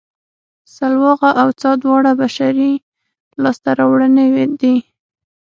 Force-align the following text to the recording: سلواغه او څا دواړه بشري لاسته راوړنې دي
سلواغه 0.75 1.29
او 1.41 1.49
څا 1.59 1.71
دواړه 1.83 2.11
بشري 2.21 2.73
لاسته 3.43 3.69
راوړنې 3.79 4.27
دي 4.61 4.75